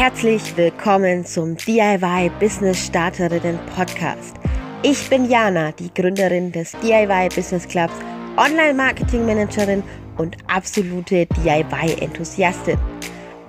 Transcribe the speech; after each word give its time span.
Herzlich 0.00 0.56
willkommen 0.56 1.26
zum 1.26 1.58
DIY 1.58 2.30
Business 2.40 2.86
Starterinnen 2.86 3.58
Podcast. 3.76 4.34
Ich 4.82 5.10
bin 5.10 5.28
Jana, 5.28 5.72
die 5.72 5.92
Gründerin 5.92 6.50
des 6.50 6.72
DIY 6.82 7.28
Business 7.34 7.68
Clubs, 7.68 7.92
Online 8.38 8.72
Marketing 8.72 9.26
Managerin 9.26 9.82
und 10.16 10.38
absolute 10.46 11.26
DIY 11.26 12.00
Enthusiastin. 12.00 12.78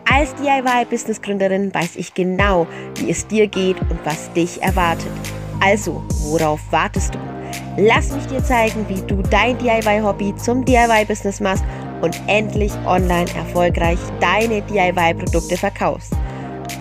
Als 0.03 0.35
DIY 0.35 0.87
Business 0.89 1.21
Gründerin 1.21 1.73
weiß 1.73 1.95
ich 1.95 2.13
genau, 2.13 2.67
wie 2.95 3.11
es 3.11 3.25
dir 3.25 3.47
geht 3.47 3.79
und 3.83 3.99
was 4.03 4.29
dich 4.33 4.61
erwartet. 4.61 5.07
Also, 5.61 6.03
worauf 6.23 6.59
wartest 6.69 7.15
du? 7.15 7.19
Lass 7.77 8.11
mich 8.11 8.25
dir 8.25 8.43
zeigen, 8.43 8.85
wie 8.89 9.01
du 9.07 9.23
dein 9.29 9.57
DIY-Hobby 9.57 10.35
zum 10.35 10.65
DIY-Business 10.65 11.39
machst 11.39 11.63
und 12.01 12.19
endlich 12.27 12.73
online 12.85 13.33
erfolgreich 13.37 13.99
deine 14.19 14.61
DIY-Produkte 14.63 15.55
verkaufst. 15.55 16.11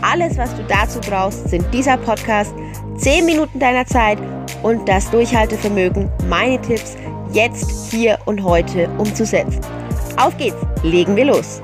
Alles, 0.03 0.39
was 0.39 0.57
du 0.57 0.65
dazu 0.65 0.99
brauchst, 1.01 1.51
sind 1.51 1.63
dieser 1.75 1.99
Podcast, 1.99 2.55
10 2.97 3.27
Minuten 3.27 3.61
deiner 3.61 3.85
Zeit 3.85 4.19
und 4.63 4.89
das 4.89 5.11
Durchhaltevermögen, 5.11 6.11
meine 6.27 6.61
Tipps 6.63 6.97
jetzt, 7.33 7.91
hier 7.91 8.19
und 8.25 8.43
heute 8.43 8.89
umzusetzen. 8.97 9.61
Auf 10.17 10.35
geht's, 10.39 10.57
legen 10.83 11.17
wir 11.17 11.27
los! 11.27 11.61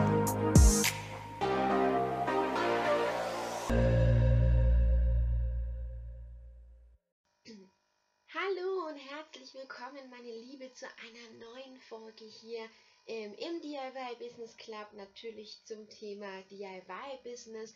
Hallo 8.35 8.89
und 8.91 8.99
herzlich 8.99 9.55
willkommen, 9.55 10.11
meine 10.11 10.37
Liebe, 10.45 10.71
zu 10.75 10.85
einer 10.85 11.39
neuen 11.41 11.79
Folge 11.89 12.27
hier 12.27 12.61
ähm, 13.07 13.33
im 13.35 13.61
DIY 13.63 14.17
Business 14.19 14.57
Club, 14.59 14.89
natürlich 14.95 15.59
zum 15.65 15.89
Thema 15.89 16.43
DIY 16.51 16.83
Business. 17.25 17.75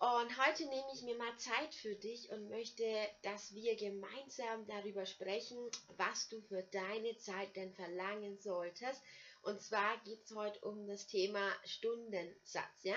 Und 0.00 0.46
heute 0.46 0.64
nehme 0.64 0.88
ich 0.94 1.02
mir 1.02 1.14
mal 1.18 1.36
Zeit 1.36 1.74
für 1.74 1.94
dich 1.94 2.30
und 2.30 2.48
möchte, 2.48 2.86
dass 3.20 3.52
wir 3.52 3.76
gemeinsam 3.76 4.66
darüber 4.66 5.04
sprechen, 5.04 5.58
was 5.98 6.26
du 6.30 6.40
für 6.40 6.62
deine 6.62 7.18
Zeit 7.18 7.54
denn 7.54 7.74
verlangen 7.74 8.38
solltest. 8.38 9.02
Und 9.42 9.60
zwar 9.60 9.98
geht 10.04 10.24
es 10.24 10.34
heute 10.34 10.58
um 10.60 10.86
das 10.86 11.06
Thema 11.06 11.46
Stundensatz. 11.66 12.82
Ja? 12.82 12.96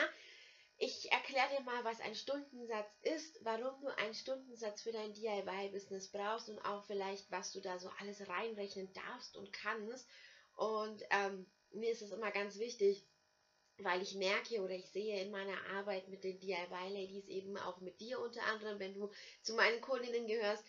Ich 0.77 1.11
erkläre 1.11 1.49
dir 1.57 1.63
mal, 1.63 1.83
was 1.83 1.99
ein 1.99 2.15
Stundensatz 2.15 2.95
ist, 3.01 3.37
warum 3.43 3.81
du 3.81 3.89
einen 3.97 4.13
Stundensatz 4.13 4.83
für 4.83 4.93
dein 4.93 5.13
DIY-Business 5.13 6.07
brauchst 6.09 6.47
und 6.47 6.59
auch 6.59 6.85
vielleicht, 6.85 7.29
was 7.29 7.51
du 7.51 7.59
da 7.59 7.79
so 7.79 7.89
alles 7.99 8.25
reinrechnen 8.29 8.93
darfst 8.93 9.35
und 9.35 9.51
kannst. 9.51 10.07
Und 10.55 11.03
ähm, 11.09 11.51
mir 11.73 11.91
ist 11.91 12.01
es 12.01 12.13
immer 12.13 12.31
ganz 12.31 12.59
wichtig, 12.59 13.03
weil 13.79 14.01
ich 14.01 14.15
merke 14.15 14.61
oder 14.61 14.73
ich 14.73 14.89
sehe 14.89 15.21
in 15.21 15.31
meiner 15.31 15.57
Arbeit 15.73 16.07
mit 16.07 16.23
den 16.23 16.39
DIY-Ladies 16.39 17.27
eben 17.27 17.57
auch 17.57 17.81
mit 17.81 17.99
dir 17.99 18.19
unter 18.19 18.43
anderem, 18.43 18.79
wenn 18.79 18.93
du 18.93 19.11
zu 19.41 19.55
meinen 19.55 19.81
Kundinnen 19.81 20.27
gehörst, 20.27 20.63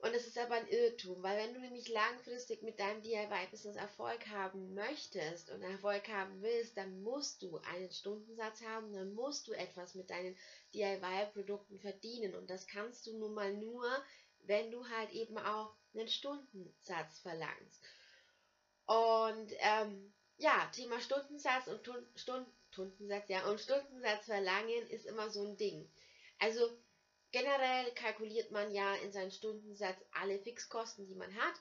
Und 0.04 0.14
es 0.14 0.26
ist 0.26 0.36
aber 0.36 0.56
ein 0.56 0.68
Irrtum, 0.68 1.22
weil 1.22 1.38
wenn 1.38 1.54
du 1.54 1.60
nämlich 1.60 1.88
langfristig 1.88 2.60
mit 2.60 2.78
deinem 2.78 3.00
DIY-Business 3.00 3.76
Erfolg 3.76 4.26
haben 4.28 4.74
möchtest 4.74 5.48
und 5.48 5.62
Erfolg 5.62 6.06
haben 6.08 6.42
willst, 6.42 6.76
dann 6.76 7.02
musst 7.02 7.40
du 7.40 7.56
einen 7.72 7.90
Stundensatz 7.90 8.60
haben, 8.60 8.92
dann 8.92 9.14
musst 9.14 9.48
du 9.48 9.52
etwas 9.52 9.94
mit 9.94 10.10
deinen 10.10 10.36
DIY-Produkten 10.74 11.80
verdienen. 11.80 12.34
Und 12.34 12.50
das 12.50 12.66
kannst 12.66 13.06
du 13.06 13.16
nun 13.16 13.32
mal 13.32 13.54
nur, 13.54 13.86
wenn 14.40 14.70
du 14.70 14.86
halt 14.90 15.10
eben 15.12 15.38
auch 15.38 15.72
einen 15.94 16.08
Stundensatz 16.08 17.20
verlangst. 17.20 17.82
Und 18.84 19.54
ähm, 19.60 20.12
ja, 20.36 20.70
Thema 20.74 21.00
Stundensatz 21.00 21.66
und 21.68 21.82
Tun 21.82 22.06
Stund 22.14 22.46
Stundensatz, 22.72 23.30
ja, 23.30 23.48
und 23.48 23.58
Stundensatz 23.58 24.26
verlangen 24.26 24.86
ist 24.90 25.06
immer 25.06 25.30
so 25.30 25.46
ein 25.46 25.56
Ding. 25.56 25.90
Also 26.40 26.68
Generell 27.34 27.90
kalkuliert 27.94 28.52
man 28.52 28.70
ja 28.70 28.94
in 28.94 29.10
seinen 29.10 29.32
Stundensatz 29.32 29.98
alle 30.12 30.38
Fixkosten, 30.38 31.08
die 31.08 31.16
man 31.16 31.34
hat 31.34 31.54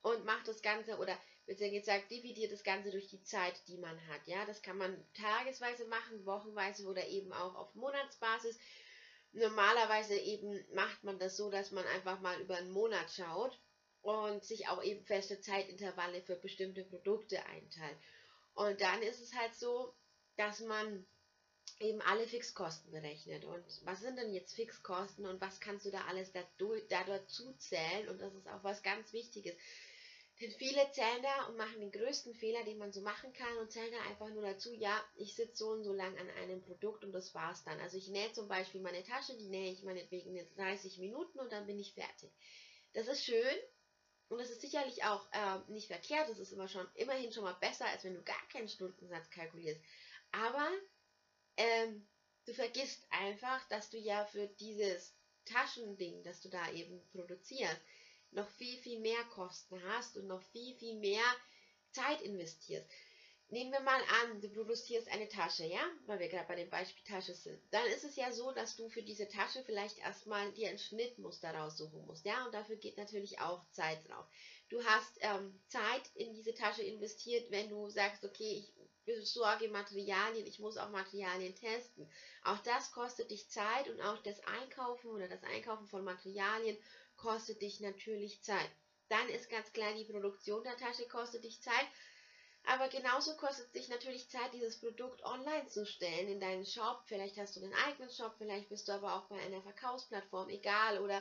und 0.00 0.24
macht 0.24 0.48
das 0.48 0.62
Ganze 0.62 0.96
oder 0.96 1.16
beziehungsweise 1.46 1.78
gesagt, 1.78 2.10
dividiert 2.10 2.50
das 2.50 2.64
Ganze 2.64 2.90
durch 2.90 3.06
die 3.06 3.22
Zeit, 3.22 3.54
die 3.68 3.78
man 3.78 3.96
hat. 4.08 4.26
Ja, 4.26 4.44
das 4.46 4.62
kann 4.62 4.78
man 4.78 5.06
tagesweise 5.14 5.84
machen, 5.84 6.26
wochenweise 6.26 6.88
oder 6.88 7.06
eben 7.06 7.32
auch 7.32 7.54
auf 7.54 7.72
Monatsbasis. 7.76 8.58
Normalerweise 9.30 10.16
eben 10.16 10.60
macht 10.74 11.04
man 11.04 11.20
das 11.20 11.36
so, 11.36 11.52
dass 11.52 11.70
man 11.70 11.86
einfach 11.86 12.18
mal 12.18 12.40
über 12.40 12.56
einen 12.56 12.72
Monat 12.72 13.08
schaut 13.12 13.56
und 14.00 14.44
sich 14.44 14.66
auch 14.66 14.82
eben 14.82 15.06
feste 15.06 15.40
Zeitintervalle 15.40 16.20
für 16.22 16.34
bestimmte 16.34 16.82
Produkte 16.82 17.46
einteilt. 17.46 17.96
Und 18.54 18.80
dann 18.80 19.00
ist 19.02 19.20
es 19.20 19.32
halt 19.36 19.54
so, 19.54 19.94
dass 20.36 20.58
man 20.58 21.06
eben 21.82 22.00
alle 22.02 22.26
Fixkosten 22.26 22.90
berechnet. 22.92 23.44
Und 23.44 23.64
was 23.84 24.00
sind 24.00 24.16
denn 24.16 24.32
jetzt 24.32 24.54
Fixkosten 24.54 25.26
und 25.26 25.40
was 25.40 25.60
kannst 25.60 25.86
du 25.86 25.90
da 25.90 26.02
alles 26.06 26.32
dazu 26.32 27.52
zählen? 27.58 28.08
Und 28.08 28.20
das 28.20 28.34
ist 28.34 28.48
auch 28.48 28.62
was 28.64 28.82
ganz 28.82 29.12
Wichtiges. 29.12 29.54
Denn 30.40 30.50
viele 30.50 30.90
zählen 30.92 31.22
da 31.22 31.46
und 31.46 31.56
machen 31.56 31.80
den 31.80 31.92
größten 31.92 32.34
Fehler, 32.34 32.64
den 32.64 32.78
man 32.78 32.92
so 32.92 33.00
machen 33.00 33.32
kann 33.32 33.58
und 33.58 33.70
zählen 33.70 33.92
da 33.92 34.10
einfach 34.10 34.28
nur 34.30 34.42
dazu, 34.42 34.72
ja, 34.74 35.00
ich 35.16 35.36
sitze 35.36 35.56
so 35.56 35.70
und 35.70 35.84
so 35.84 35.92
lang 35.92 36.16
an 36.18 36.30
einem 36.30 36.62
Produkt 36.62 37.04
und 37.04 37.12
das 37.12 37.34
war's 37.34 37.62
dann. 37.64 37.78
Also 37.80 37.96
ich 37.98 38.08
nähe 38.08 38.32
zum 38.32 38.48
Beispiel 38.48 38.80
meine 38.80 39.04
Tasche, 39.04 39.36
die 39.36 39.48
nähe 39.48 39.72
ich 39.72 39.84
meinetwegen 39.84 40.34
in 40.34 40.54
30 40.56 40.98
Minuten 40.98 41.38
und 41.38 41.52
dann 41.52 41.66
bin 41.66 41.78
ich 41.78 41.94
fertig. 41.94 42.32
Das 42.94 43.06
ist 43.06 43.24
schön, 43.24 43.56
und 44.32 44.38
das 44.38 44.48
ist 44.48 44.62
sicherlich 44.62 45.04
auch 45.04 45.26
äh, 45.32 45.58
nicht 45.70 45.88
verkehrt, 45.88 46.30
das 46.30 46.38
ist 46.38 46.52
immer 46.52 46.66
schon, 46.66 46.88
immerhin 46.94 47.32
schon 47.32 47.44
mal 47.44 47.56
besser, 47.60 47.84
als 47.86 48.02
wenn 48.02 48.14
du 48.14 48.22
gar 48.22 48.48
keinen 48.50 48.68
Stundensatz 48.68 49.28
kalkulierst. 49.28 49.80
Aber 50.32 50.70
ähm, 51.56 52.06
du 52.46 52.54
vergisst 52.54 53.06
einfach, 53.10 53.66
dass 53.68 53.90
du 53.90 53.98
ja 53.98 54.24
für 54.26 54.46
dieses 54.46 55.14
Taschending, 55.44 56.22
das 56.22 56.40
du 56.40 56.48
da 56.48 56.70
eben 56.72 57.00
produzierst, 57.10 57.80
noch 58.30 58.48
viel, 58.50 58.78
viel 58.78 59.00
mehr 59.00 59.22
Kosten 59.24 59.82
hast 59.88 60.16
und 60.16 60.26
noch 60.26 60.42
viel, 60.42 60.74
viel 60.76 60.98
mehr 60.98 61.24
Zeit 61.90 62.22
investierst. 62.22 62.88
Nehmen 63.48 63.70
wir 63.70 63.80
mal 63.80 64.00
an, 64.22 64.40
du 64.40 64.48
produzierst 64.48 65.08
eine 65.08 65.28
Tasche, 65.28 65.66
ja, 65.66 65.82
weil 66.06 66.18
wir 66.20 66.28
gerade 66.28 66.48
bei 66.48 66.54
dem 66.54 66.70
Beispiel 66.70 67.04
Tasche 67.04 67.34
sind. 67.34 67.60
Dann 67.70 67.86
ist 67.88 68.02
es 68.02 68.16
ja 68.16 68.32
so, 68.32 68.50
dass 68.52 68.76
du 68.76 68.88
für 68.88 69.02
diese 69.02 69.28
Tasche 69.28 69.62
vielleicht 69.64 69.98
erstmal 69.98 70.50
dir 70.52 70.70
ein 70.70 70.78
Schnittmuster 70.78 71.54
raussuchen 71.54 72.06
musst, 72.06 72.24
ja, 72.24 72.46
und 72.46 72.54
dafür 72.54 72.76
geht 72.76 72.96
natürlich 72.96 73.40
auch 73.40 73.62
Zeit 73.72 74.08
drauf. 74.08 74.26
Du 74.72 74.82
hast 74.86 75.18
ähm, 75.20 75.60
Zeit 75.68 76.00
in 76.14 76.32
diese 76.32 76.54
Tasche 76.54 76.82
investiert, 76.82 77.50
wenn 77.50 77.68
du 77.68 77.90
sagst, 77.90 78.24
okay, 78.24 78.64
ich 78.64 78.72
besorge 79.04 79.68
Materialien, 79.68 80.46
ich 80.46 80.60
muss 80.60 80.78
auch 80.78 80.88
Materialien 80.88 81.54
testen. 81.54 82.10
Auch 82.42 82.58
das 82.60 82.90
kostet 82.90 83.30
dich 83.30 83.46
Zeit 83.50 83.90
und 83.90 84.00
auch 84.00 84.16
das 84.22 84.40
Einkaufen 84.44 85.10
oder 85.10 85.28
das 85.28 85.42
Einkaufen 85.42 85.86
von 85.88 86.02
Materialien 86.02 86.78
kostet 87.16 87.60
dich 87.60 87.80
natürlich 87.80 88.40
Zeit. 88.40 88.70
Dann 89.10 89.28
ist 89.28 89.50
ganz 89.50 89.70
klar, 89.74 89.92
die 89.92 90.06
Produktion 90.06 90.64
der 90.64 90.78
Tasche 90.78 91.06
kostet 91.06 91.44
dich 91.44 91.60
Zeit. 91.60 91.86
Aber 92.64 92.88
genauso 92.88 93.34
kostet 93.34 93.66
es 93.66 93.72
dich 93.72 93.88
natürlich 93.88 94.30
Zeit, 94.30 94.54
dieses 94.54 94.78
Produkt 94.78 95.22
online 95.22 95.66
zu 95.66 95.84
stellen 95.84 96.28
in 96.28 96.40
deinen 96.40 96.64
Shop. 96.64 97.02
Vielleicht 97.04 97.36
hast 97.36 97.56
du 97.56 97.60
einen 97.60 97.74
eigenen 97.74 98.10
Shop, 98.10 98.32
vielleicht 98.38 98.70
bist 98.70 98.88
du 98.88 98.92
aber 98.92 99.16
auch 99.16 99.26
bei 99.26 99.38
einer 99.38 99.60
Verkaufsplattform, 99.60 100.48
egal, 100.48 100.98
oder 100.98 101.20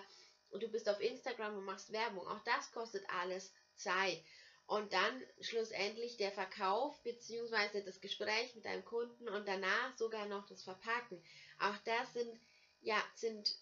du 0.59 0.68
bist 0.68 0.89
auf 0.89 1.00
Instagram 1.00 1.57
und 1.57 1.65
machst 1.65 1.92
Werbung. 1.92 2.27
Auch 2.27 2.44
das 2.44 2.71
kostet 2.71 3.03
alles 3.09 3.53
Zeit 3.75 4.21
und 4.68 4.94
dann 4.94 5.24
schlussendlich 5.42 6.18
der 6.18 6.31
Verkauf 6.31 7.01
bzw. 7.03 7.81
das 7.81 8.00
Gespräch 8.00 8.56
mit 8.56 8.65
deinem 8.65 8.86
Kunden 8.86 9.27
und 9.27 9.48
danach 9.48 9.98
sogar 9.98 10.25
noch 10.27 10.48
das 10.48 10.63
Verpacken. 10.63 11.21
Auch 11.59 11.77
das 11.86 12.13
sind 12.13 12.39
ja 12.81 12.95
sind 13.15 13.56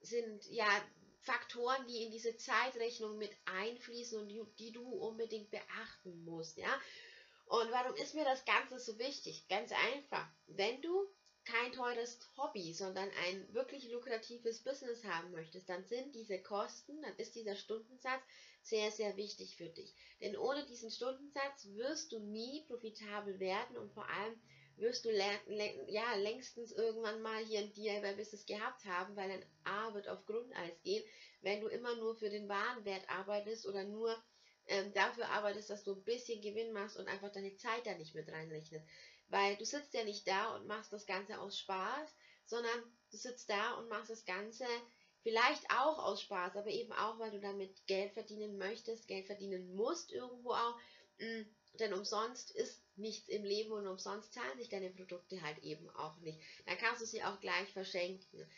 sind 0.00 0.44
ja 0.50 0.66
Faktoren, 1.20 1.86
die 1.88 2.04
in 2.04 2.12
diese 2.12 2.36
Zeitrechnung 2.36 3.18
mit 3.18 3.30
einfließen 3.46 4.18
und 4.20 4.28
die, 4.28 4.42
die 4.58 4.72
du 4.72 4.82
unbedingt 4.82 5.50
beachten 5.50 6.24
musst, 6.24 6.56
ja? 6.56 6.72
Und 7.46 7.70
warum 7.70 7.94
ist 7.96 8.14
mir 8.14 8.24
das 8.24 8.44
Ganze 8.44 8.78
so 8.78 8.98
wichtig? 8.98 9.46
Ganz 9.48 9.70
einfach. 9.72 10.26
Wenn 10.46 10.82
du 10.82 11.08
kein 11.46 11.72
teures 11.72 12.18
Hobby, 12.36 12.74
sondern 12.74 13.08
ein 13.26 13.54
wirklich 13.54 13.88
lukratives 13.90 14.62
Business 14.62 15.04
haben 15.04 15.30
möchtest, 15.30 15.68
dann 15.68 15.84
sind 15.84 16.14
diese 16.14 16.42
Kosten, 16.42 17.00
dann 17.02 17.16
ist 17.16 17.34
dieser 17.36 17.56
Stundensatz 17.56 18.22
sehr, 18.62 18.90
sehr 18.90 19.16
wichtig 19.16 19.56
für 19.56 19.68
dich. 19.68 19.94
Denn 20.20 20.36
ohne 20.36 20.66
diesen 20.66 20.90
Stundensatz 20.90 21.66
wirst 21.76 22.12
du 22.12 22.18
nie 22.18 22.64
profitabel 22.66 23.38
werden 23.38 23.76
und 23.76 23.92
vor 23.92 24.08
allem 24.10 24.40
wirst 24.76 25.04
du 25.04 25.10
ja, 25.10 26.14
längstens 26.16 26.72
irgendwann 26.72 27.22
mal 27.22 27.42
hier 27.44 27.60
ein 27.60 27.72
DIY-Business 27.72 28.44
gehabt 28.44 28.84
haben, 28.84 29.16
weil 29.16 29.30
ein 29.30 29.44
A 29.64 29.94
wird 29.94 30.08
auf 30.08 30.26
Grundeis 30.26 30.82
gehen, 30.82 31.02
wenn 31.40 31.60
du 31.60 31.68
immer 31.68 31.94
nur 31.96 32.16
für 32.16 32.28
den 32.28 32.48
Warenwert 32.48 33.08
arbeitest 33.08 33.66
oder 33.66 33.84
nur 33.84 34.14
ähm, 34.68 34.92
dafür 34.92 35.28
arbeitest, 35.28 35.70
dass 35.70 35.84
du 35.84 35.94
ein 35.94 36.04
bisschen 36.04 36.42
Gewinn 36.42 36.72
machst 36.72 36.96
und 36.96 37.08
einfach 37.08 37.30
deine 37.30 37.54
Zeit 37.56 37.86
da 37.86 37.94
nicht 37.94 38.14
mit 38.14 38.28
reinrechnest. 38.28 38.84
Weil 39.28 39.56
du 39.56 39.64
sitzt 39.64 39.94
ja 39.94 40.04
nicht 40.04 40.26
da 40.26 40.54
und 40.54 40.66
machst 40.66 40.92
das 40.92 41.06
Ganze 41.06 41.40
aus 41.40 41.58
Spaß, 41.58 42.14
sondern 42.44 42.96
du 43.10 43.16
sitzt 43.16 43.50
da 43.50 43.74
und 43.74 43.88
machst 43.88 44.10
das 44.10 44.24
Ganze 44.24 44.64
vielleicht 45.22 45.68
auch 45.70 45.98
aus 45.98 46.22
Spaß, 46.22 46.56
aber 46.56 46.68
eben 46.68 46.92
auch, 46.92 47.18
weil 47.18 47.32
du 47.32 47.40
damit 47.40 47.86
Geld 47.86 48.12
verdienen 48.12 48.58
möchtest, 48.58 49.08
Geld 49.08 49.26
verdienen 49.26 49.74
musst 49.74 50.12
irgendwo 50.12 50.52
auch. 50.52 50.78
Mm, 51.18 51.42
denn 51.80 51.92
umsonst 51.92 52.52
ist 52.52 52.80
nichts 52.96 53.28
im 53.28 53.44
Leben 53.44 53.72
und 53.72 53.86
umsonst 53.86 54.32
zahlen 54.32 54.58
sich 54.58 54.68
deine 54.68 54.90
Produkte 54.90 55.42
halt 55.42 55.58
eben 55.58 55.90
auch 55.90 56.16
nicht. 56.18 56.38
Dann 56.66 56.78
kannst 56.78 57.02
du 57.02 57.06
sie 57.06 57.22
auch 57.24 57.40
gleich 57.40 57.68
verschenken 57.72 58.48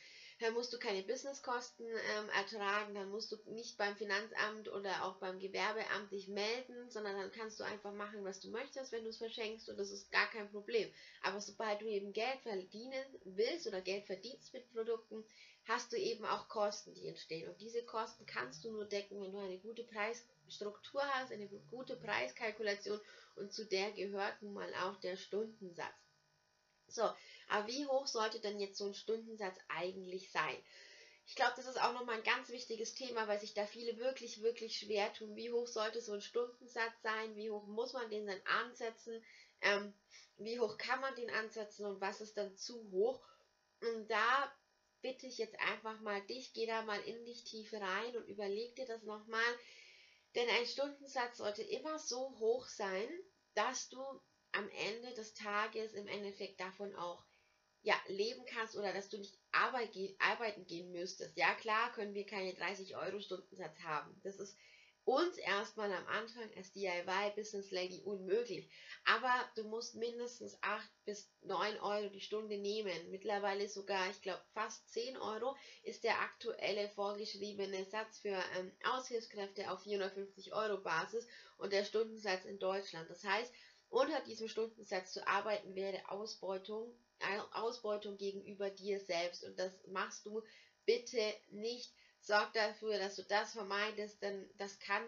dann 0.41 0.55
musst 0.55 0.73
du 0.73 0.79
keine 0.79 1.03
Businesskosten 1.03 1.87
ähm, 1.87 2.29
ertragen, 2.31 2.95
dann 2.95 3.11
musst 3.11 3.33
du 3.33 3.37
nicht 3.47 3.77
beim 3.77 3.97
Finanzamt 3.97 4.69
oder 4.69 5.05
auch 5.05 5.17
beim 5.17 5.39
Gewerbeamt 5.39 6.13
dich 6.13 6.29
melden, 6.29 6.91
sondern 6.91 7.17
dann 7.17 7.33
kannst 7.33 7.59
du 7.59 7.65
einfach 7.65 7.93
machen, 7.93 8.25
was 8.25 8.39
du 8.41 8.51
möchtest, 8.51 8.93
wenn 8.93 9.03
du 9.03 9.11
es 9.11 9.19
verschenkst 9.19 9.69
und 9.69 9.79
das 9.79 9.91
ist 9.91 10.13
gar 10.13 10.29
kein 10.31 10.51
Problem. 10.51 10.89
Aber 11.23 11.41
sobald 11.41 11.81
du 11.81 11.87
eben 11.87 12.13
Geld 12.13 12.41
verdienen 12.43 13.05
willst 13.25 13.67
oder 13.67 13.81
Geld 13.81 14.07
verdienst 14.07 14.53
mit 14.55 14.73
Produkten, 14.73 15.25
hast 15.65 15.93
du 15.93 15.97
eben 15.97 16.25
auch 16.25 16.49
Kosten, 16.49 16.95
die 16.95 17.09
entstehen. 17.09 17.49
Und 17.49 17.61
diese 17.61 17.83
Kosten 17.83 18.25
kannst 18.25 18.65
du 18.65 18.71
nur 18.71 18.87
decken, 18.87 19.21
wenn 19.21 19.33
du 19.33 19.39
eine 19.39 19.59
gute 19.59 19.85
Preisstruktur 19.85 21.03
hast, 21.15 21.33
eine 21.33 21.49
gute 21.71 21.97
Preiskalkulation 21.97 23.01
und 23.37 23.53
zu 23.53 23.67
der 23.67 23.93
gehört 23.93 24.41
nun 24.41 24.55
mal 24.55 24.73
auch 24.75 24.97
der 25.01 25.17
Stundensatz. 25.17 26.08
So, 26.89 27.11
aber 27.49 27.67
wie 27.67 27.87
hoch 27.87 28.07
sollte 28.07 28.41
denn 28.41 28.59
jetzt 28.59 28.79
so 28.79 28.87
ein 28.87 28.95
Stundensatz 28.95 29.57
eigentlich 29.69 30.31
sein? 30.31 30.57
Ich 31.27 31.35
glaube, 31.37 31.53
das 31.57 31.67
ist 31.67 31.81
auch 31.81 31.93
nochmal 31.93 32.17
ein 32.17 32.23
ganz 32.25 32.49
wichtiges 32.49 32.95
Thema, 32.95 33.29
weil 33.29 33.39
sich 33.39 33.53
da 33.55 33.67
viele 33.67 33.99
wirklich, 33.99 34.41
wirklich 34.43 34.79
schwer 34.79 35.13
tun. 35.13 35.37
Wie 35.37 35.51
hoch 35.51 35.67
sollte 35.69 36.01
so 36.01 36.13
ein 36.13 36.23
Stundensatz 36.23 37.03
sein? 37.03 37.37
Wie 37.37 37.51
hoch 37.51 37.67
muss 37.67 37.93
man 37.93 38.09
den 38.09 38.27
dann 38.27 38.41
ansetzen? 38.45 39.23
Ähm, 39.61 39.95
wie 40.39 40.59
hoch 40.59 40.79
kann 40.79 41.01
man 41.01 41.15
den 41.15 41.31
ansetzen 41.31 41.85
und 41.87 42.01
was 42.01 42.21
ist 42.21 42.37
dann 42.39 42.55
zu 42.57 42.91
hoch? 42.91 43.21
Und 43.83 44.09
da 44.11 44.51
bitte 45.03 45.27
ich 45.27 45.39
jetzt 45.39 45.59
einfach 45.61 46.01
mal 46.01 46.21
dich, 46.23 46.53
geh 46.55 46.67
da 46.67 46.83
mal 46.83 47.01
in 47.01 47.25
dich 47.25 47.45
tief 47.45 47.73
rein 47.75 48.17
und 48.17 48.27
überleg 48.27 48.75
dir 48.77 48.87
das 48.87 49.03
nochmal. 49.03 49.57
Denn 50.35 50.49
ein 50.49 50.67
Stundensatz 50.67 51.37
sollte 51.39 51.63
immer 51.63 51.99
so 51.99 52.39
hoch 52.39 52.67
sein, 52.69 53.09
dass 53.55 53.89
du 53.91 54.21
am 54.59 54.69
Ende 54.71 55.15
des 55.15 55.35
Tages 55.35 55.95
im 55.95 56.09
Endeffekt 56.09 56.61
davon 56.61 56.95
auch 56.97 57.25
ja, 57.83 57.95
leben 58.09 58.45
kannst 58.47 58.77
oder 58.77 58.93
dass 58.93 59.09
du 59.09 59.19
nicht 59.19 59.39
Arbeit 59.53 59.93
ge 59.93 60.17
arbeiten 60.19 60.67
gehen 60.67 60.91
müsstest. 60.91 61.37
Ja, 61.37 61.55
klar 61.55 61.93
können 61.93 62.13
wir 62.13 62.27
keine 62.27 62.53
30 62.55 62.97
Euro 62.97 63.21
Stundensatz 63.21 63.79
haben. 63.81 64.21
Das 64.25 64.37
ist 64.37 64.57
uns 65.05 65.39
erstmal 65.39 65.91
am 65.91 66.07
Anfang 66.09 66.51
als 66.57 66.73
DIY 66.73 67.33
Business 67.35 67.71
Lady 67.71 68.03
unmöglich. 68.03 68.69
Aber 69.07 69.33
du 69.55 69.65
musst 69.65 69.95
mindestens 69.95 70.59
8 70.61 70.87
bis 71.07 71.33
9 71.43 71.79
Euro 71.81 72.11
die 72.11 72.21
Stunde 72.21 72.59
nehmen. 72.59 73.11
Mittlerweile 73.11 73.69
sogar, 73.69 74.11
ich 74.11 74.21
glaube, 74.21 74.43
fast 74.53 74.87
10 74.93 75.17
Euro 75.17 75.57
ist 75.83 76.05
der 76.05 76.21
aktuelle 76.21 76.91
vorgeschriebene 76.91 77.87
Satz 77.87 78.19
für 78.19 78.39
ähm, 78.59 78.71
Aushilfskräfte 78.85 79.71
auf 79.71 79.83
450 79.83 80.53
Euro 80.53 80.83
Basis 80.83 81.27
und 81.57 81.73
der 81.73 81.85
Stundensatz 81.85 82.45
in 82.45 82.59
Deutschland. 82.59 83.09
Das 83.09 83.25
heißt, 83.25 83.51
unter 83.91 84.21
diesem 84.21 84.49
Stundensatz 84.49 85.13
zu 85.13 85.27
arbeiten 85.27 85.75
wäre 85.75 86.11
Ausbeutung, 86.11 86.95
Ausbeutung 87.53 88.17
gegenüber 88.17 88.71
dir 88.71 89.01
selbst. 89.01 89.45
Und 89.45 89.59
das 89.59 89.73
machst 89.89 90.27
du 90.27 90.43
bitte 90.85 91.35
nicht. 91.49 91.93
Sorg 92.21 92.53
dafür, 92.53 92.99
dass 92.99 93.17
du 93.17 93.23
das 93.23 93.53
vermeidest, 93.53 94.21
denn 94.23 94.51
das 94.57 94.79
kann 94.81 95.07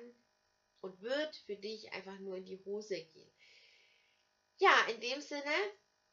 und 0.80 1.02
wird 1.02 1.36
für 1.46 1.56
dich 1.56 1.92
einfach 1.92 2.18
nur 2.20 2.36
in 2.36 2.44
die 2.44 2.58
Hose 2.64 3.02
gehen. 3.02 3.30
Ja, 4.58 4.86
in 4.88 5.00
dem 5.00 5.20
Sinne 5.20 5.52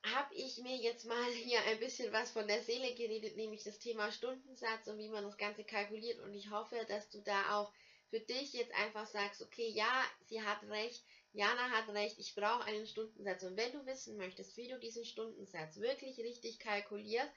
habe 0.03 0.33
ich 0.35 0.57
mir 0.57 0.75
jetzt 0.75 1.05
mal 1.05 1.31
hier 1.31 1.61
ein 1.63 1.79
bisschen 1.79 2.11
was 2.13 2.31
von 2.31 2.47
der 2.47 2.61
Seele 2.61 2.93
geredet, 2.95 3.35
nämlich 3.35 3.63
das 3.63 3.79
Thema 3.79 4.11
Stundensatz 4.11 4.87
und 4.87 4.97
wie 4.97 5.09
man 5.09 5.23
das 5.23 5.37
Ganze 5.37 5.63
kalkuliert. 5.63 6.19
Und 6.19 6.33
ich 6.33 6.49
hoffe, 6.49 6.85
dass 6.87 7.09
du 7.09 7.21
da 7.21 7.59
auch 7.59 7.71
für 8.09 8.19
dich 8.19 8.53
jetzt 8.53 8.73
einfach 8.73 9.05
sagst, 9.05 9.41
okay, 9.41 9.69
ja, 9.69 10.05
sie 10.25 10.41
hat 10.41 10.63
recht, 10.63 11.03
Jana 11.33 11.69
hat 11.71 11.89
recht, 11.89 12.19
ich 12.19 12.35
brauche 12.35 12.63
einen 12.63 12.87
Stundensatz. 12.87 13.43
Und 13.43 13.57
wenn 13.57 13.71
du 13.71 13.85
wissen 13.85 14.17
möchtest, 14.17 14.57
wie 14.57 14.67
du 14.67 14.79
diesen 14.79 15.05
Stundensatz 15.05 15.79
wirklich 15.79 16.17
richtig 16.19 16.59
kalkulierst, 16.59 17.31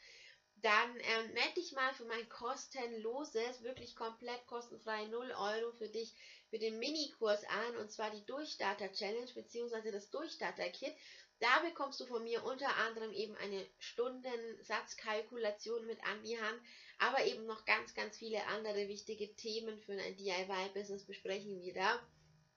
dann 0.62 0.96
ähm, 0.96 1.32
melde 1.32 1.54
dich 1.56 1.72
mal 1.72 1.92
für 1.94 2.04
mein 2.04 2.28
kostenloses, 2.28 3.62
wirklich 3.62 3.96
komplett 3.96 4.46
kostenfrei 4.46 5.06
0 5.06 5.32
Euro 5.32 5.72
für 5.72 5.88
dich 5.88 6.14
für 6.50 6.58
den 6.58 6.78
Minikurs 6.78 7.42
an 7.44 7.76
und 7.76 7.90
zwar 7.90 8.10
die 8.10 8.26
Durchstarter 8.26 8.92
Challenge 8.92 9.32
bzw. 9.34 9.90
das 9.90 10.10
Durchstarter 10.10 10.68
Kit. 10.68 10.94
Da 11.38 11.60
bekommst 11.60 11.98
du 12.00 12.06
von 12.06 12.22
mir 12.22 12.44
unter 12.44 12.76
anderem 12.76 13.12
eben 13.12 13.34
eine 13.36 13.66
Stundensatzkalkulation 13.78 15.86
mit 15.86 16.04
an 16.04 16.22
die 16.22 16.38
Hand, 16.38 16.60
aber 16.98 17.24
eben 17.24 17.46
noch 17.46 17.64
ganz, 17.64 17.94
ganz 17.94 18.18
viele 18.18 18.44
andere 18.46 18.88
wichtige 18.88 19.34
Themen 19.36 19.80
für 19.80 19.92
ein 19.92 20.16
DIY-Business 20.16 21.06
besprechen 21.06 21.62
wir 21.62 21.72
da. 21.72 22.06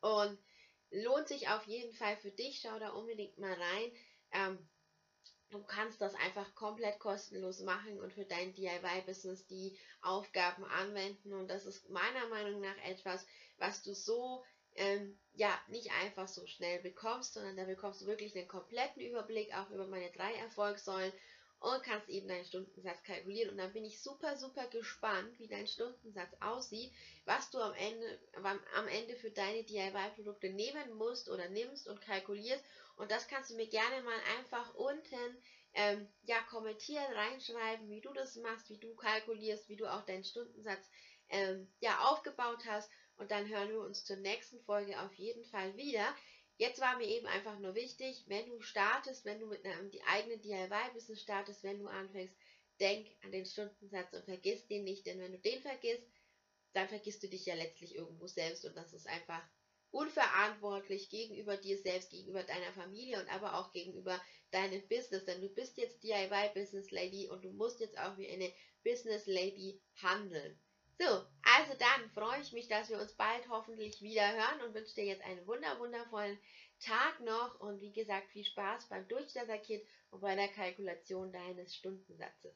Und 0.01 0.38
lohnt 0.94 1.28
sich 1.28 1.50
auf 1.50 1.66
jeden 1.66 1.94
Fall 1.94 2.16
für 2.18 2.31
dich. 2.31 2.62
Schau 2.62 2.78
da 2.80 2.90
unbedingt 2.90 3.38
mal 3.38 3.54
rein. 3.54 3.92
Ähm, 4.31 4.69
du 5.50 5.63
kannst 5.63 6.01
das 6.01 6.16
einfach 6.16 6.56
komplett 6.56 7.00
kostenlos 7.00 7.62
machen 7.62 8.00
und 8.00 8.13
für 8.13 8.25
dein 8.25 8.54
DIY-Business 8.54 9.48
die 9.48 9.78
Aufgaben 10.01 10.63
anwenden. 10.66 11.34
Und 11.34 11.50
das 11.50 11.66
ist 11.66 11.90
meiner 11.90 12.28
Meinung 12.30 12.62
nach 12.62 12.78
etwas, 12.86 13.25
was 13.57 13.84
du 13.84 13.94
so 13.94 14.44
ähm, 14.75 15.19
ja 15.34 15.50
nicht 15.68 15.92
einfach 16.04 16.28
so 16.28 16.45
schnell 16.48 16.81
bekommst, 16.81 17.34
sondern 17.34 17.56
da 17.56 17.66
bekommst 17.66 18.01
du 18.01 18.06
wirklich 18.07 18.36
einen 18.36 18.48
kompletten 18.48 19.01
Überblick 19.01 19.54
auch 19.56 19.69
über 19.69 19.88
meine 19.88 20.12
drei 20.12 20.34
Erfolgssäulen 20.36 21.13
und 21.63 21.81
kannst 21.81 22.10
eben 22.10 22.27
deinen 22.27 22.44
Stundensatz 22.44 23.01
kalkulieren. 23.04 23.51
Und 23.51 23.57
dann 23.57 23.71
bin 23.71 23.86
ich 23.86 24.01
super, 24.01 24.36
super 24.36 24.68
gespannt, 24.68 25.39
wie 25.39 25.48
dein 25.48 25.65
Stundensatz 25.65 26.33
aussieht, 26.42 26.92
was 27.24 27.50
du 27.51 27.60
am 27.60 27.74
Ende, 27.74 28.19
am 28.75 28.88
Ende 28.89 29.15
für 29.15 29.31
deine 29.31 29.63
DIY-Produkte 29.63 30.50
nehmen 30.50 30.94
musst 30.95 31.30
oder 31.30 31.48
nimmst 31.48 31.88
und 31.88 32.01
kalkulierst. 32.01 32.62
Und 32.98 33.12
das 33.12 33.30
kannst 33.30 33.50
du 33.50 33.56
mir 33.56 33.68
gerne 33.68 34.04
mal 34.04 34.19
einfach 34.38 34.75
unten 34.75 35.42
ähm, 35.74 36.10
ja, 36.24 36.42
kommentieren, 36.50 37.13
reinschreiben, 37.13 37.89
wie 37.89 38.01
du 38.01 38.12
das 38.12 38.36
machst, 38.36 38.69
wie 38.69 38.77
du 38.77 38.94
kalkulierst, 38.95 39.70
wie 39.70 39.77
du 39.77 39.88
auch 39.88 40.05
deinen 40.05 40.25
Stundensatz 40.25 40.89
ähm, 41.29 41.72
ja, 41.79 41.98
aufgebaut 42.10 42.65
hast. 42.67 42.91
Und 43.15 43.32
dann 43.32 43.48
hören 43.48 43.70
wir 43.70 43.79
uns 43.79 44.03
zur 44.03 44.17
nächsten 44.17 44.60
Folge 44.65 45.00
auf 45.00 45.13
jeden 45.13 45.46
Fall 45.46 45.77
wieder. 45.77 46.13
Jetzt 46.57 46.79
war 46.81 46.98
mir 46.98 47.07
eben 47.07 47.27
einfach 47.27 47.60
nur 47.60 47.75
wichtig, 47.75 48.24
wenn 48.27 48.48
du 48.48 48.60
startest, 48.60 49.24
wenn 49.25 49.39
du 49.39 49.45
mit 49.48 49.63
einem 49.65 49.91
die 49.91 50.01
eigene 50.03 50.39
DIY-Business 50.39 51.22
startest, 51.22 51.63
wenn 51.63 51.77
du 51.79 51.88
anfängst, 51.88 52.36
denk 52.79 53.07
an 53.22 53.31
den 53.31 53.45
Stundensatz 53.45 54.13
und 54.13 54.25
vergiss 54.25 54.65
den 54.65 54.83
nicht, 54.83 55.05
denn 55.05 55.19
wenn 55.19 55.33
du 55.33 55.39
den 55.39 55.62
vergisst, 55.62 56.07
dann 56.74 56.88
vergisst 56.89 57.24
du 57.24 57.29
dich 57.29 57.45
ja 57.45 57.55
letztlich 57.55 57.95
irgendwo 57.95 58.27
selbst 58.27 58.65
und 58.65 58.75
das 58.77 58.93
ist 58.93 59.07
einfach 59.07 59.48
unverantwortlich 59.91 61.10
gegenüber 61.10 61.57
dir 61.57 61.77
selbst, 61.77 62.10
gegenüber 62.10 62.43
deiner 62.43 62.74
Familie 62.74 63.19
und 63.19 63.29
aber 63.29 63.55
auch 63.55 63.72
gegenüber 63.72 64.19
deinem 64.51 64.88
Business, 64.88 65.25
denn 65.25 65.41
du 65.41 65.50
bist 65.50 65.77
jetzt 65.77 66.03
DIY-Business 66.03 66.91
Lady 66.91 67.27
und 67.29 67.43
du 67.45 67.51
musst 67.51 67.79
jetzt 67.79 67.98
auch 68.00 68.17
wie 68.17 68.29
eine 68.29 68.51
Business 68.83 69.27
Lady 69.27 69.77
handeln. 69.98 70.62
So, 71.00 71.05
also 71.05 71.73
dann 71.77 72.09
freue 72.12 72.41
ich 72.41 72.53
mich, 72.53 72.67
dass 72.67 72.89
wir 72.89 73.00
uns 73.00 73.13
bald 73.13 73.50
hoffentlich 73.50 74.01
wieder 74.01 74.31
hören 74.33 74.62
und 74.62 74.73
wünsche 74.73 74.95
dir 74.95 75.05
jetzt 75.05 75.23
einen 75.23 75.45
wunder 75.47 75.79
wundervollen 75.79 76.39
Tag 76.79 77.19
noch 77.21 77.59
und 77.59 77.81
wie 77.81 77.93
gesagt 77.93 78.29
viel 78.31 78.45
Spaß 78.45 78.88
beim 78.89 79.07
Durchstarter-Kit 79.07 79.85
und 80.12 80.21
bei 80.21 80.35
der 80.35 80.50
Kalkulation 80.50 81.31
deines 81.31 81.75
Stundensatzes. 81.75 82.55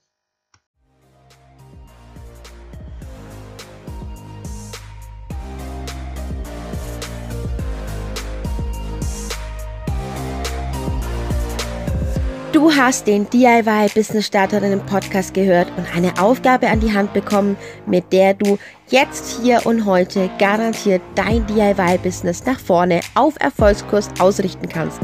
Du 12.57 12.71
hast 12.73 13.05
den 13.05 13.29
DIY 13.29 13.89
Business 13.93 14.25
Starterinnen 14.25 14.83
Podcast 14.87 15.35
gehört 15.35 15.67
und 15.77 15.85
eine 15.95 16.19
Aufgabe 16.19 16.67
an 16.69 16.79
die 16.79 16.91
Hand 16.91 17.13
bekommen, 17.13 17.55
mit 17.85 18.11
der 18.11 18.33
du 18.33 18.57
jetzt 18.89 19.39
hier 19.39 19.63
und 19.67 19.85
heute 19.85 20.27
garantiert 20.39 21.03
dein 21.13 21.45
DIY 21.45 21.99
Business 22.01 22.43
nach 22.47 22.59
vorne 22.59 23.01
auf 23.13 23.35
Erfolgskurs 23.39 24.09
ausrichten 24.17 24.67
kannst. 24.67 24.99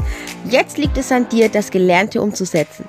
Jetzt 0.50 0.78
liegt 0.78 0.98
es 0.98 1.12
an 1.12 1.28
dir, 1.28 1.48
das 1.48 1.70
Gelernte 1.70 2.20
umzusetzen. 2.20 2.88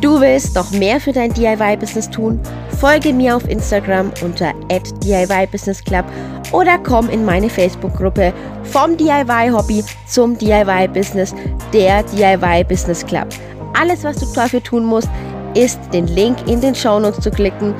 Du 0.00 0.20
willst 0.20 0.56
noch 0.56 0.72
mehr 0.72 1.00
für 1.00 1.12
dein 1.12 1.32
DIY-Business 1.32 2.10
tun? 2.10 2.40
Folge 2.84 3.14
mir 3.14 3.34
auf 3.34 3.48
Instagram 3.48 4.12
unter 4.20 4.52
@DIY_Business_Club 4.68 6.04
oder 6.52 6.76
komm 6.76 7.08
in 7.08 7.24
meine 7.24 7.48
Facebook-Gruppe 7.48 8.34
vom 8.62 8.94
DIY-Hobby 8.98 9.82
zum 10.06 10.36
DIY-Business, 10.36 11.34
der 11.72 12.02
DIY-Business 12.02 13.06
Club. 13.06 13.28
Alles, 13.72 14.04
was 14.04 14.18
du 14.18 14.26
dafür 14.34 14.62
tun 14.62 14.84
musst, 14.84 15.08
ist 15.54 15.80
den 15.94 16.08
Link 16.08 16.46
in 16.46 16.60
den 16.60 16.74
Shownotes 16.74 17.24
zu 17.24 17.30
klicken 17.30 17.74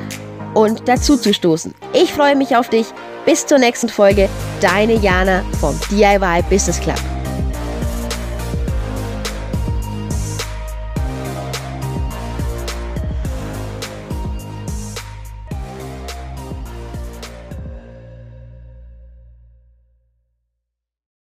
und 0.55 0.87
dazu 0.87 1.17
zu 1.17 1.35
stoßen. 1.35 1.75
Ich 1.93 2.11
freue 2.11 2.35
mich 2.35 2.55
auf 2.55 2.69
dich. 2.69 2.87
Bis 3.27 3.45
zur 3.45 3.59
nächsten 3.59 3.89
Folge. 3.89 4.27
Deine 4.59 4.95
Jana 4.95 5.43
vom 5.61 5.79
DIY 5.91 6.41
Business 6.49 6.79
Club. 6.79 6.99